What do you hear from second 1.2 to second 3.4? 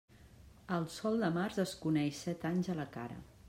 de març es coneix set anys a la cara.